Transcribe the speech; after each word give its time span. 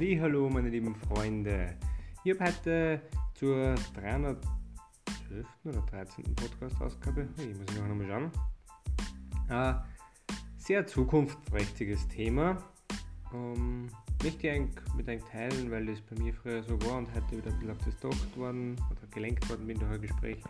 Hallo, 0.00 0.48
meine 0.48 0.68
lieben 0.68 0.94
Freunde. 0.94 1.74
Ich 2.22 2.32
habe 2.32 2.44
heute 2.44 3.02
zur 3.34 3.74
312. 3.96 4.38
oder 5.64 5.80
13. 5.90 6.24
Podcast-Ausgabe, 6.36 7.28
ich 7.36 7.48
muss 7.48 7.76
noch 7.76 7.84
einmal 7.84 8.06
schauen, 8.06 8.30
ein 9.48 9.82
sehr 10.56 10.86
zukunftsträchtiges 10.86 12.06
Thema. 12.06 12.58
Ähm, 13.34 13.88
möchte 14.22 14.46
ich 14.46 14.68
mit 14.94 15.08
euch 15.08 15.24
teilen, 15.32 15.68
weil 15.72 15.86
das 15.86 16.00
bei 16.02 16.22
mir 16.22 16.32
früher 16.32 16.62
so 16.62 16.80
war 16.82 16.98
und 16.98 17.12
heute 17.12 17.36
wieder 17.36 17.50
ein 17.50 17.58
bisschen 17.58 17.72
auf 17.72 17.78
das 17.84 18.00
gedacht 18.00 18.36
worden 18.36 18.76
oder 18.92 19.04
gelenkt 19.10 19.50
worden 19.50 19.66
bin 19.66 19.80
durch 19.80 19.90
ein 19.90 20.00
Gespräch. 20.00 20.44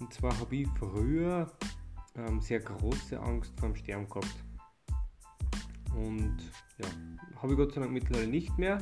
Und 0.00 0.12
zwar 0.12 0.36
habe 0.40 0.56
ich 0.56 0.68
früher 0.76 1.46
ähm, 2.16 2.40
sehr 2.40 2.58
große 2.58 3.20
Angst 3.20 3.52
vor 3.60 3.68
dem 3.68 3.76
Sterben 3.76 4.08
gehabt. 4.08 4.45
Und 5.96 6.36
ja, 6.78 6.88
habe 7.40 7.52
ich 7.52 7.58
Gott 7.58 7.72
sei 7.72 7.80
Dank 7.80 7.92
mittlerweile 7.92 8.28
nicht 8.28 8.56
mehr. 8.58 8.78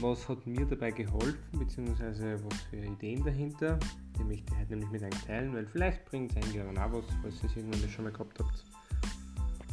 Was 0.00 0.28
hat 0.28 0.46
mir 0.46 0.66
dabei 0.66 0.90
geholfen, 0.90 1.58
beziehungsweise 1.58 2.42
was 2.44 2.60
für 2.62 2.78
Ideen 2.78 3.24
dahinter? 3.24 3.78
Die 4.18 4.24
möchte 4.24 4.52
ich 4.52 4.58
heute 4.58 4.70
nämlich 4.70 4.90
mit 4.90 5.02
euch 5.02 5.24
teilen, 5.24 5.54
weil 5.54 5.66
vielleicht 5.66 6.04
bringt 6.06 6.36
es 6.36 6.36
einen 6.36 6.78
auch 6.78 6.92
was, 6.92 7.04
falls 7.20 7.42
ihr 7.42 7.50
es 7.50 7.56
irgendwann 7.56 7.90
schon 7.90 8.04
mal 8.04 8.12
gehabt 8.12 8.38
habt. 8.40 8.64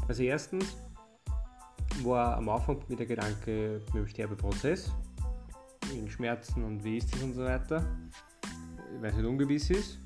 Also 0.07 0.23
erstens 0.23 0.77
war 2.03 2.37
am 2.37 2.49
Anfang 2.49 2.79
mit 2.87 2.99
der 2.99 3.05
Gedanke 3.05 3.81
mit 3.87 3.95
dem 3.95 4.07
Sterbeprozess, 4.07 4.91
wegen 5.91 6.09
Schmerzen 6.09 6.63
und 6.63 6.83
wie 6.83 6.97
ist 6.97 7.15
es 7.15 7.23
und 7.23 7.33
so 7.33 7.43
weiter, 7.43 7.85
weil 8.99 9.09
es 9.09 9.17
nicht 9.17 9.25
ungewiss 9.25 9.69
ist. 9.69 9.99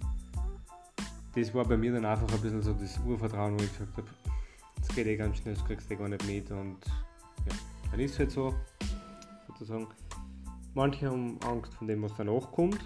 Das 1.36 1.54
war 1.54 1.66
bei 1.66 1.78
mir 1.78 1.92
dann 1.92 2.06
einfach 2.06 2.32
ein 2.32 2.42
bisschen 2.42 2.62
so 2.62 2.74
das 2.74 3.00
Urvertrauen, 3.00 3.60
wo 3.60 3.64
ich 3.64 3.72
gesagt 3.72 3.98
habe, 3.98 4.08
geht 4.96 5.08
eh 5.08 5.16
ganz 5.16 5.38
schnell, 5.38 5.56
das 5.56 5.66
kriegst 5.66 5.90
du 5.90 5.94
eh 5.94 5.98
gar 5.98 6.10
nicht 6.10 6.26
mit 6.26 6.52
und 6.52 6.78
ja, 7.48 7.56
dann 7.92 8.00
ist 8.00 8.14
es 8.14 8.20
halt 8.20 8.32
so, 8.32 8.54
sozusagen. 9.48 9.88
Manche 10.76 11.08
haben 11.10 11.40
Angst 11.46 11.74
von 11.76 11.88
dem, 11.88 12.02
was 12.02 12.14
danach 12.18 12.52
kommt. 12.52 12.80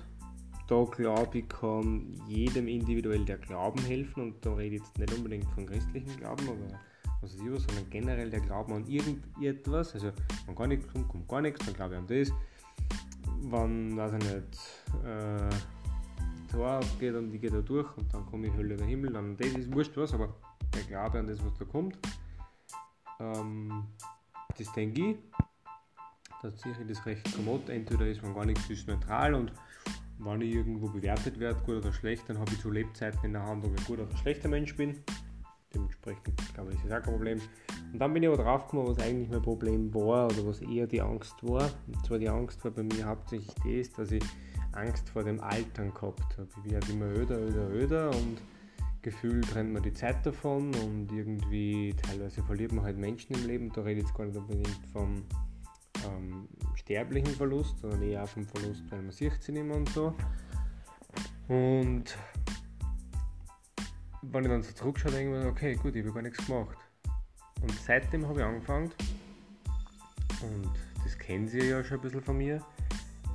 Da 0.67 0.83
glaube 0.83 1.37
ich, 1.37 1.47
kann 1.47 2.13
jedem 2.27 2.67
individuell 2.67 3.23
der 3.23 3.37
Glauben 3.37 3.81
helfen 3.83 4.23
und 4.23 4.45
da 4.45 4.53
rede 4.53 4.75
ich 4.75 4.81
jetzt 4.81 4.97
nicht 4.97 5.13
unbedingt 5.13 5.49
von 5.51 5.65
christlichen 5.65 6.17
Glauben 6.17 6.47
oder 6.49 6.79
was 7.21 7.33
ich 7.35 7.41
was, 7.49 7.63
sondern 7.63 7.89
generell 7.89 8.29
der 8.29 8.41
Glauben 8.41 8.73
an 8.73 8.85
irgendetwas. 8.85 9.93
Also, 9.93 10.11
wenn 10.45 10.55
gar 10.55 10.67
nichts 10.67 10.87
kommt, 10.91 11.07
kommt 11.07 11.27
gar 11.29 11.41
nichts, 11.41 11.65
dann 11.65 11.73
glaube 11.73 11.93
ich 11.95 11.99
an 11.99 12.07
das. 12.07 12.33
Wenn, 13.41 13.95
weiß 13.95 14.13
ich 14.13 14.19
nicht, 14.19 15.05
äh, 15.05 16.51
Tor 16.51 16.79
aufgeht 16.79 17.15
und 17.15 17.33
ich 17.33 17.41
gehe 17.41 17.51
da 17.51 17.61
durch 17.61 17.87
und 17.97 18.13
dann 18.13 18.25
komme 18.25 18.47
ich 18.47 18.53
Hölle 18.53 18.75
oder 18.75 18.85
Himmel, 18.85 19.13
dann 19.13 19.37
das 19.37 19.47
ist 19.47 19.73
wurscht 19.73 19.95
was, 19.95 20.13
aber 20.13 20.35
der 20.73 20.83
Glaube 20.83 21.19
an 21.19 21.27
das, 21.27 21.43
was 21.43 21.53
da 21.57 21.65
kommt. 21.65 21.97
Ähm, 23.19 23.85
das 24.57 24.71
denke 24.73 25.11
ich. 25.11 25.17
Da 26.41 26.55
ziehe 26.55 26.75
ich 26.79 26.87
das 26.87 27.05
recht 27.05 27.35
kommod. 27.35 27.69
Entweder 27.69 28.07
ist 28.07 28.21
man 28.21 28.33
gar 28.33 28.45
nichts 28.45 28.69
ist 28.69 28.87
neutral 28.87 29.33
und 29.33 29.51
wenn 30.19 30.41
ich 30.41 30.53
irgendwo 30.53 30.87
bewertet 30.87 31.39
werde, 31.39 31.59
gut 31.61 31.75
oder 31.77 31.93
schlecht, 31.93 32.27
dann 32.27 32.39
habe 32.39 32.51
ich 32.51 32.59
zu 32.59 32.71
Lebzeiten 32.71 33.23
in 33.23 33.33
der 33.33 33.43
Hand, 33.43 33.65
ob 33.65 33.77
ich 33.77 33.85
guter 33.85 34.03
oder 34.03 34.17
schlechter 34.17 34.49
Mensch 34.49 34.75
bin. 34.75 35.03
Dementsprechend 35.73 36.35
glaube 36.53 36.71
ich, 36.71 36.77
ist 36.77 36.85
das 36.85 36.99
auch 36.99 37.03
kein 37.03 37.13
Problem. 37.13 37.41
Und 37.93 37.99
dann 37.99 38.13
bin 38.13 38.23
ich 38.23 38.29
aber 38.29 38.41
drauf 38.43 38.65
gekommen, 38.65 38.87
was 38.89 38.99
eigentlich 38.99 39.29
mein 39.29 39.41
Problem 39.41 39.93
war 39.93 40.25
oder 40.27 40.47
was 40.47 40.61
eher 40.61 40.87
die 40.87 41.01
Angst 41.01 41.35
war. 41.43 41.69
Und 41.87 42.05
zwar 42.05 42.17
die 42.17 42.29
Angst 42.29 42.63
war 42.63 42.71
bei 42.71 42.83
mir 42.83 43.05
hauptsächlich 43.05 43.53
das, 43.63 43.95
dass 43.95 44.11
ich 44.11 44.23
Angst 44.73 45.09
vor 45.09 45.23
dem 45.23 45.39
Altern 45.39 45.93
gehabt 45.93 46.37
habe. 46.37 46.49
Ich 46.63 46.71
werde 46.71 46.91
immer 46.91 47.05
öder, 47.05 47.37
öder, 47.39 47.69
öder 47.69 48.09
und 48.09 48.41
gefühlt 49.07 49.55
rennt 49.55 49.71
man 49.71 49.81
die 49.81 49.93
Zeit 49.93 50.25
davon 50.25 50.75
und 50.75 51.09
irgendwie 51.13 51.95
teilweise 52.03 52.43
verliert 52.43 52.73
man 52.73 52.83
halt 52.83 52.97
Menschen 52.97 53.33
im 53.37 53.47
Leben. 53.47 53.71
Da 53.71 53.81
rede 53.81 54.01
ich 54.01 54.05
jetzt 54.05 54.17
gar 54.17 54.25
nicht 54.25 54.35
unbedingt 54.35 54.85
vom 54.91 55.23
ähm, 56.05 56.49
sterblichen 56.75 57.33
Verlust, 57.33 57.79
sondern 57.79 58.01
eher 58.01 58.27
vom 58.27 58.45
Verlust, 58.45 58.83
weil 58.89 59.01
man 59.01 59.11
sieht 59.11 59.41
sie 59.41 59.53
mehr 59.53 59.77
und 59.77 59.87
so. 59.87 60.13
Und 61.47 62.17
wenn 64.23 64.43
ich 64.43 64.49
dann 64.49 64.61
so 64.61 64.73
zurückschaue, 64.73 65.13
denke 65.13 65.37
ich 65.37 65.41
mir, 65.41 65.49
okay, 65.49 65.75
gut, 65.75 65.95
ich 65.95 66.03
habe 66.03 66.13
gar 66.13 66.23
nichts 66.23 66.45
gemacht. 66.45 66.77
Und 67.61 67.71
seitdem 67.79 68.27
habe 68.27 68.41
ich 68.41 68.45
angefangen, 68.45 68.91
und 70.41 70.69
das 71.01 71.17
kennen 71.17 71.47
Sie 71.47 71.59
ja 71.59 71.81
schon 71.81 71.99
ein 71.99 72.01
bisschen 72.01 72.21
von 72.21 72.37
mir, 72.37 72.61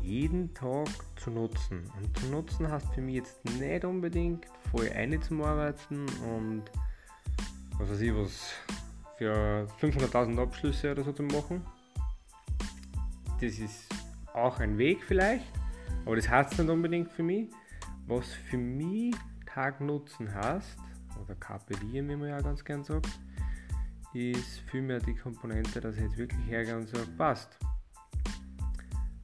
jeden 0.02 0.52
Tag 0.54 0.88
zu 1.16 1.30
nutzen. 1.30 1.90
Und 1.98 2.18
zu 2.18 2.26
nutzen 2.26 2.70
heißt 2.70 2.94
für 2.94 3.00
mich 3.00 3.16
jetzt 3.16 3.44
nicht 3.58 3.84
unbedingt 3.84 4.46
voll 4.70 4.90
eine 4.90 5.20
zum 5.20 5.42
Arbeiten 5.42 6.06
und 6.34 6.64
was 7.78 7.90
weiß 7.90 8.00
ich 8.00 8.14
was 8.14 8.52
für 9.18 9.66
500.000 9.80 10.40
Abschlüsse 10.40 10.92
oder 10.92 11.04
so 11.04 11.12
zu 11.12 11.22
machen. 11.22 11.64
Das 13.40 13.58
ist 13.58 13.88
auch 14.34 14.60
ein 14.60 14.78
Weg 14.78 15.02
vielleicht, 15.02 15.46
aber 16.04 16.16
das 16.16 16.28
heißt 16.28 16.58
nicht 16.58 16.70
unbedingt 16.70 17.10
für 17.10 17.22
mich. 17.22 17.48
Was 18.06 18.32
für 18.32 18.58
mich 18.58 19.14
Tag 19.46 19.80
nutzen 19.80 20.32
heißt, 20.34 20.78
oder 21.22 21.36
Diem, 21.82 22.08
wie 22.08 22.16
man 22.16 22.28
ja 22.28 22.40
ganz 22.40 22.64
gern 22.64 22.82
sagt, 22.82 23.08
ist 24.12 24.60
vielmehr 24.70 24.98
die 24.98 25.14
Komponente, 25.14 25.80
dass 25.80 25.96
ich 25.96 26.02
jetzt 26.02 26.16
wirklich 26.16 26.46
hergehe 26.46 26.76
und 26.76 26.88
sage, 26.88 27.06
passt 27.16 27.58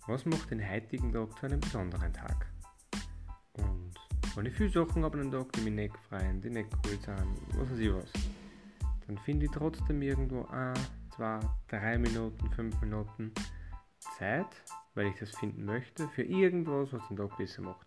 was 0.09 0.25
macht 0.25 0.51
den 0.51 0.67
heutigen 0.67 1.13
Tag 1.13 1.39
zu 1.39 1.47
einem 1.47 1.61
besonderen 1.61 2.11
Tag? 2.15 2.47
Und 3.59 3.93
wenn 4.35 4.47
ich 4.47 4.55
viele 4.55 4.71
Sachen 4.71 5.05
habe 5.05 5.21
an 5.21 5.31
den 5.31 5.39
Tag, 5.39 5.53
die 5.53 5.61
mich 5.61 5.75
nicht 5.75 5.97
freuen, 6.09 6.41
die 6.41 6.49
nicht 6.49 6.71
cool 6.87 6.99
sind, 6.99 7.59
was 7.59 7.71
weiß 7.71 7.79
ich 7.79 7.93
was, 7.93 8.11
dann 9.07 9.19
finde 9.19 9.45
ich 9.45 9.53
trotzdem 9.53 10.01
irgendwo 10.01 10.47
1, 10.47 10.81
2, 11.15 11.41
3 11.69 11.99
Minuten, 11.99 12.51
5 12.51 12.81
Minuten 12.81 13.33
Zeit, 14.19 14.47
weil 14.95 15.09
ich 15.09 15.17
das 15.17 15.31
finden 15.37 15.67
möchte, 15.67 16.09
für 16.09 16.23
irgendwas, 16.23 16.91
was 16.91 17.07
den 17.09 17.19
Tag 17.19 17.37
besser 17.37 17.61
macht. 17.61 17.87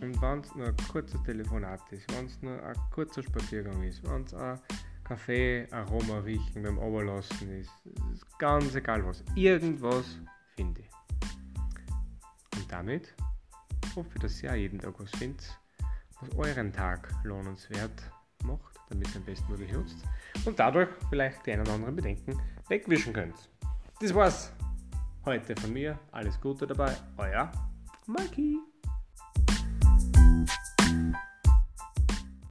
Und 0.00 0.20
wenn 0.20 0.40
es 0.40 0.52
nur 0.56 0.66
ein 0.66 0.76
kurzes 0.90 1.22
Telefonat 1.22 1.92
ist, 1.92 2.12
wenn 2.16 2.26
es 2.26 2.42
nur 2.42 2.60
ein 2.60 2.76
kurzer 2.92 3.22
Spaziergang 3.22 3.84
ist, 3.84 4.02
wenn 4.02 4.24
es 4.24 4.34
ein 4.34 4.58
Kaffee-Aroma 5.04 6.18
riechen 6.20 6.62
beim 6.64 6.78
Oberlassen 6.78 7.50
ist, 7.60 7.70
ist 8.12 8.38
ganz 8.40 8.74
egal 8.74 9.06
was, 9.06 9.22
irgendwas 9.36 10.18
finde. 10.58 10.82
Und 12.56 12.72
damit 12.72 13.14
hoffe 13.94 14.10
ich, 14.14 14.20
dass 14.20 14.42
ihr 14.42 14.50
auch 14.50 14.56
jeden 14.56 14.80
Tag 14.80 14.94
was 14.98 15.10
findet, 15.12 15.56
was 16.20 16.34
euren 16.36 16.72
Tag 16.72 17.08
lohnenswert 17.22 18.02
macht, 18.42 18.74
damit 18.88 19.08
ihr 19.14 19.20
am 19.20 19.24
besten 19.24 19.52
möglich 19.52 19.72
nutzt 19.72 19.98
und 20.44 20.58
dadurch 20.58 20.88
vielleicht 21.10 21.46
die 21.46 21.52
ein 21.52 21.60
oder 21.60 21.74
anderen 21.74 21.94
Bedenken 21.94 22.40
wegwischen 22.68 23.12
könnt. 23.12 23.48
Das 24.00 24.12
war's 24.12 24.52
heute 25.24 25.54
von 25.60 25.72
mir. 25.72 25.96
Alles 26.10 26.40
Gute 26.40 26.66
dabei. 26.66 26.96
Euer 27.16 27.52
Mikey. 28.08 28.58